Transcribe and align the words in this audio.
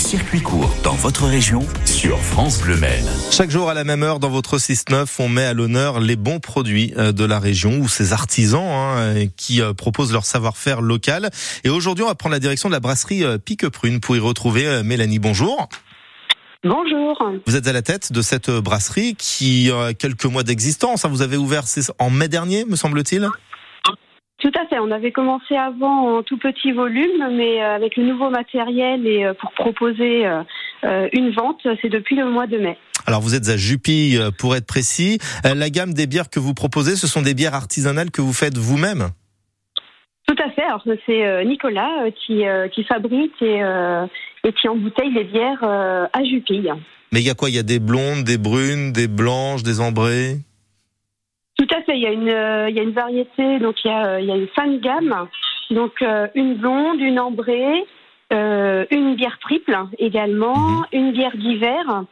circuits 0.00 0.40
courts 0.40 0.74
dans 0.82 0.94
votre 0.94 1.26
région 1.26 1.60
sur 1.84 2.18
France 2.18 2.60
Bleu 2.62 2.76
Maine. 2.76 3.04
Chaque 3.30 3.50
jour 3.50 3.68
à 3.68 3.74
la 3.74 3.84
même 3.84 4.02
heure 4.02 4.18
dans 4.18 4.30
votre 4.30 4.56
6-9, 4.56 5.06
on 5.18 5.28
met 5.28 5.44
à 5.44 5.52
l'honneur 5.52 6.00
les 6.00 6.16
bons 6.16 6.40
produits 6.40 6.94
euh, 6.96 7.12
de 7.12 7.24
la 7.24 7.38
région 7.38 7.78
ou 7.78 7.86
ces 7.86 8.14
artisans 8.14 8.64
hein, 8.64 9.26
qui 9.36 9.60
euh, 9.60 9.74
proposent 9.74 10.12
leur 10.12 10.24
savoir-faire 10.24 10.80
local. 10.80 11.28
Et 11.64 11.68
aujourd'hui, 11.68 12.02
on 12.02 12.08
va 12.08 12.14
prendre 12.14 12.32
la 12.32 12.40
direction 12.40 12.70
de 12.70 12.74
la 12.74 12.80
brasserie 12.80 13.24
euh, 13.24 13.36
Pique 13.36 13.68
Prune 13.68 14.00
pour 14.00 14.16
y 14.16 14.18
retrouver 14.18 14.82
Mélanie. 14.82 15.18
Bonjour. 15.18 15.68
Bonjour. 16.64 17.22
Vous 17.46 17.56
êtes 17.56 17.68
à 17.68 17.72
la 17.72 17.82
tête 17.82 18.12
de 18.12 18.22
cette 18.22 18.50
brasserie 18.50 19.14
qui 19.16 19.70
a 19.70 19.92
quelques 19.92 20.24
mois 20.24 20.42
d'existence. 20.42 21.04
Hein. 21.04 21.08
Vous 21.08 21.22
avez 21.22 21.36
ouvert 21.36 21.64
en 21.98 22.10
mai 22.10 22.28
dernier, 22.28 22.64
me 22.64 22.76
semble-t-il 22.76 23.28
tout 24.40 24.52
à 24.60 24.66
fait. 24.66 24.78
On 24.78 24.90
avait 24.90 25.12
commencé 25.12 25.56
avant 25.56 26.18
en 26.18 26.22
tout 26.22 26.38
petit 26.38 26.72
volume, 26.72 27.28
mais 27.32 27.62
euh, 27.62 27.76
avec 27.76 27.96
le 27.96 28.04
nouveau 28.04 28.30
matériel 28.30 29.06
et 29.06 29.24
euh, 29.24 29.34
pour 29.34 29.52
proposer 29.52 30.26
euh, 30.26 31.08
une 31.12 31.30
vente, 31.30 31.60
c'est 31.80 31.88
depuis 31.88 32.16
le 32.16 32.28
mois 32.28 32.46
de 32.46 32.58
mai. 32.58 32.76
Alors 33.06 33.20
vous 33.20 33.34
êtes 33.34 33.48
à 33.48 33.56
Jupy 33.56 34.18
pour 34.38 34.56
être 34.56 34.66
précis. 34.66 35.18
La 35.44 35.70
gamme 35.70 35.94
des 35.94 36.06
bières 36.06 36.28
que 36.28 36.40
vous 36.40 36.54
proposez, 36.54 36.96
ce 36.96 37.06
sont 37.06 37.22
des 37.22 37.34
bières 37.34 37.54
artisanales 37.54 38.10
que 38.10 38.20
vous 38.20 38.32
faites 38.32 38.58
vous-même? 38.58 39.10
Tout 40.26 40.36
à 40.42 40.50
fait. 40.50 40.62
Alors 40.62 40.84
c'est 41.06 41.44
Nicolas 41.44 42.10
qui, 42.26 42.42
qui 42.74 42.84
fabrique 42.84 43.40
et, 43.40 43.60
et 44.44 44.52
qui 44.52 44.68
embouteille 44.68 45.12
les 45.12 45.24
bières 45.24 45.64
à 45.64 46.24
Jupy. 46.24 46.68
Mais 47.12 47.20
il 47.20 47.26
y 47.26 47.30
a 47.30 47.34
quoi? 47.34 47.48
Il 47.48 47.56
y 47.56 47.58
a 47.58 47.64
des 47.64 47.80
blondes, 47.80 48.22
des 48.22 48.38
brunes, 48.38 48.92
des 48.92 49.08
blanches, 49.08 49.62
des 49.62 49.80
ambrées? 49.80 50.36
Tout 51.60 51.76
à 51.76 51.82
fait. 51.82 51.96
Il 51.96 52.02
y 52.02 52.06
a 52.06 52.12
une, 52.12 52.28
euh, 52.28 52.70
il 52.70 52.76
y 52.76 52.80
a 52.80 52.82
une 52.82 52.92
variété. 52.92 53.58
Donc 53.58 53.76
il 53.84 53.88
y 53.88 53.90
a, 53.90 54.20
il 54.20 54.26
y 54.26 54.32
a 54.32 54.36
une 54.36 54.48
fin 54.48 54.66
de 54.66 54.78
gamme. 54.78 55.28
Donc 55.70 55.92
euh, 56.02 56.26
une 56.34 56.54
blonde, 56.54 57.00
une 57.00 57.20
ambrée, 57.20 57.84
euh, 58.32 58.86
une 58.90 59.14
bière 59.14 59.38
triple 59.40 59.76
également, 59.98 60.56
mhm. 60.56 60.84
une 60.92 61.12
bière 61.12 61.36
d'hiver 61.36 62.04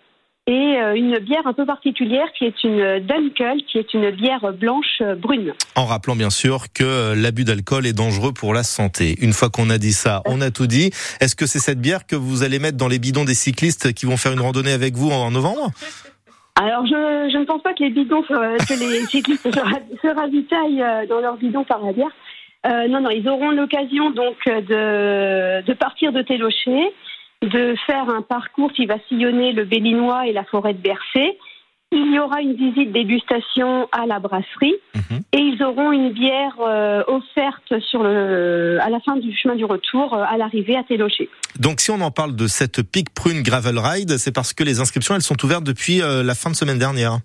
et 0.47 0.79
une 0.97 1.19
bière 1.19 1.47
un 1.47 1.53
peu 1.53 1.67
particulière 1.67 2.27
qui 2.39 2.47
est 2.47 2.64
une 2.64 3.00
Dunkel, 3.00 3.64
qui 3.70 3.77
est 3.77 3.92
une 3.92 4.11
bière 4.12 4.50
blanche 4.55 5.03
brune. 5.19 5.53
En 5.77 5.84
rappelant 5.84 6.17
bien 6.17 6.31
sûr 6.31 6.72
que 6.72 7.12
l'abus 7.15 7.44
d'alcool 7.44 7.87
est 7.87 7.92
dangereux 7.92 8.33
pour 8.33 8.55
la 8.55 8.62
santé. 8.62 9.17
Une 9.20 9.34
fois 9.34 9.50
qu'on 9.50 9.69
a 9.69 9.77
dit 9.77 9.92
ça, 9.92 10.22
on 10.25 10.41
a 10.41 10.50
tout 10.50 10.67
dit. 10.67 10.91
Est-ce 11.20 11.37
que 11.37 11.44
c'est 11.44 11.59
cette 11.59 11.83
bière 11.83 12.06
que 12.06 12.17
vous 12.17 12.44
allez 12.44 12.61
mettre 12.61 12.78
dans 12.78 12.89
les 12.89 12.98
bidons 12.98 13.27
des 13.27 13.34
cyclistes 13.34 13.92
qui 13.92 14.06
vont 14.06 14.17
faire 14.17 14.33
une 14.33 14.41
randonnée 14.41 14.72
avec 14.72 14.94
vous 14.94 15.11
en 15.11 15.31
novembre? 15.31 15.70
Alors, 16.61 16.87
je, 16.87 17.31
je, 17.33 17.39
ne 17.39 17.45
pense 17.45 17.62
pas 17.62 17.73
que 17.73 17.84
les 17.84 17.91
bidons, 17.91 18.23
que 18.23 18.78
les 18.78 19.06
cyclistes 19.11 19.48
se, 19.48 20.09
ravitaillent 20.14 20.83
euh, 20.83 21.06
dans 21.06 21.20
leurs 21.20 21.37
bidons 21.37 21.65
par 21.65 21.84
la 21.84 21.92
bière. 21.92 22.11
Euh, 22.67 22.89
non, 22.89 23.00
non, 23.00 23.11
ils 23.11 23.28
auront 23.28 23.50
l'occasion 23.50 24.11
donc 24.11 24.37
de, 24.45 25.62
de 25.62 25.73
partir 25.75 26.12
de 26.12 26.23
Télocher, 26.23 26.92
de 27.42 27.77
faire 27.87 28.09
un 28.09 28.23
parcours 28.23 28.73
qui 28.73 28.87
va 28.87 28.97
sillonner 29.09 29.53
le 29.53 29.65
Bélinois 29.65 30.27
et 30.27 30.33
la 30.33 30.42
forêt 30.42 30.75
de 30.75 30.81
Bercé, 30.81 31.39
il 31.91 32.14
y 32.14 32.19
aura 32.19 32.41
une 32.42 32.55
visite 32.55 32.92
dégustation 32.92 33.89
à 33.92 34.06
la 34.06 34.19
brasserie 34.19 34.75
mhm. 34.94 35.20
et 35.33 35.39
ils 35.39 35.62
auront 35.62 35.92
une 35.92 36.12
bière 36.12 36.56
euh, 36.61 37.03
offerte 37.06 37.81
sur 37.89 38.03
le, 38.03 38.78
à 38.81 38.91
la 38.91 39.00
fin 39.00 39.17
du 39.17 39.34
chemin 39.36 39.55
du 39.55 39.64
retour 39.64 40.14
euh, 40.14 40.22
à 40.28 40.36
l'arrivée 40.36 40.77
à 40.77 40.83
Télocher. 40.83 41.31
Donc 41.59 41.81
si 41.81 41.91
on 41.91 42.00
en 42.00 42.11
parle 42.11 42.36
de 42.36 42.47
cette 42.47 42.83
Pic 42.83 43.09
Prune 43.14 43.42
Gravel 43.42 43.78
Ride, 43.78 44.19
c'est 44.19 44.34
parce 44.34 44.53
que 44.53 44.64
les 44.64 44.81
inscriptions 44.81 45.14
elles 45.14 45.22
sont 45.22 45.42
ouvertes 45.44 45.64
depuis 45.64 46.03
euh, 46.03 46.22
la 46.22 46.34
fin 46.34 46.50
de 46.50 46.56
semaine 46.56 46.78
dernière. 46.78 47.19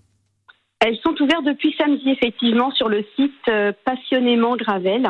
Elles 0.80 0.98
sont 1.04 1.16
ouvertes 1.22 1.46
depuis 1.46 1.74
samedi 1.78 2.10
effectivement 2.10 2.72
sur 2.72 2.90
le 2.90 3.06
site 3.16 3.52
Passionnément 3.86 4.58
Gravel. 4.58 5.08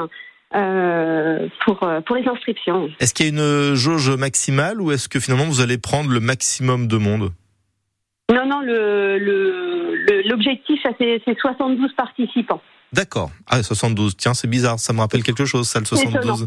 pour, 1.65 1.79
pour 2.05 2.15
les 2.15 2.27
inscriptions. 2.27 2.89
Est-ce 2.99 3.11
qu'il 3.15 3.25
y 3.25 3.29
a 3.29 3.31
une 3.31 3.73
jauge 3.73 4.11
maximale 4.11 4.79
ou 4.79 4.91
est-ce 4.91 5.09
que 5.09 5.19
finalement 5.19 5.45
vous 5.45 5.61
allez 5.61 5.79
prendre 5.79 6.11
le 6.11 6.19
maximum 6.19 6.87
de 6.87 6.97
monde? 6.97 7.31
Non, 8.31 8.45
non, 8.45 8.61
l'objectif, 10.25 10.79
le, 10.99 11.19
c'est 11.25 11.39
72 11.39 11.93
participants. 11.95 12.61
D'accord. 12.93 13.31
Ah, 13.47 13.63
72. 13.63 14.15
Tiens, 14.15 14.35
c'est 14.35 14.47
bizarre. 14.47 14.79
Ça 14.79 14.93
me 14.93 14.99
rappelle 14.99 15.23
quelque 15.23 15.45
chose, 15.45 15.67
ça, 15.67 15.79
le 15.79 15.85
72. 15.85 16.45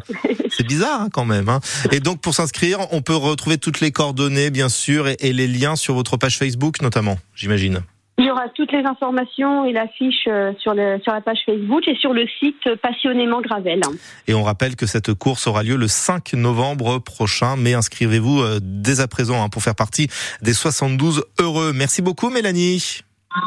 C'est 0.49 0.67
bizarre, 0.67 1.03
hein, 1.03 1.09
quand 1.13 1.25
même. 1.25 1.49
Hein. 1.49 1.61
Et 1.91 1.99
donc, 1.99 2.21
pour 2.21 2.35
s'inscrire, 2.35 2.79
on 2.93 3.03
peut 3.03 3.17
retrouver 3.17 3.59
toutes 3.59 3.81
les 3.81 3.91
coordonnées, 3.91 4.51
bien 4.51 4.69
sûr, 4.69 5.09
et 5.09 5.33
les 5.33 5.49
liens 5.49 5.75
sur 5.75 5.95
votre 5.95 6.17
page 6.17 6.39
Facebook, 6.39 6.81
notamment, 6.83 7.19
j'imagine. 7.35 7.83
Il 8.27 8.31
y 8.31 8.33
aura 8.33 8.49
toutes 8.49 8.73
les 8.73 8.83
informations 8.85 9.65
et 9.67 9.73
l'affiche 9.73 10.27
euh, 10.27 10.53
sur, 10.59 10.73
sur 10.73 11.13
la 11.13 11.21
page 11.21 11.39
Facebook 11.47 11.87
et 11.87 11.95
sur 11.95 12.13
le 12.13 12.27
site 12.41 12.75
Passionnément 12.83 13.41
Gravel. 13.41 13.81
Et 14.27 14.35
on 14.35 14.43
rappelle 14.43 14.75
que 14.75 14.85
cette 14.85 15.15
course 15.15 15.47
aura 15.47 15.63
lieu 15.63 15.77
le 15.77 15.87
5 15.87 16.33
novembre 16.33 16.99
prochain, 16.99 17.55
mais 17.57 17.75
inscrivez-vous 17.75 18.41
euh, 18.41 18.59
dès 18.61 18.99
à 18.99 19.07
présent 19.07 19.45
hein, 19.45 19.49
pour 19.49 19.63
faire 19.63 19.77
partie 19.77 20.09
des 20.43 20.55
72 20.55 21.23
heureux. 21.39 21.73
Merci 21.73 22.03
beaucoup 22.03 22.29
Mélanie. 22.29 23.03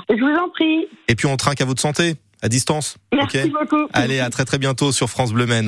Je 0.09 0.15
vous 0.15 0.39
en 0.41 0.47
prie. 0.47 0.87
Et 1.09 1.15
puis 1.15 1.27
on 1.27 1.35
trinque 1.35 1.59
à 1.59 1.65
votre 1.65 1.81
santé, 1.81 2.13
à 2.41 2.47
distance. 2.47 2.95
Merci 3.13 3.49
beaucoup. 3.49 3.85
Allez, 3.91 4.21
à 4.21 4.29
très 4.29 4.45
très 4.45 4.59
bientôt 4.59 4.93
sur 4.93 5.09
France 5.09 5.33
Bleu 5.33 5.45
Maine. 5.45 5.67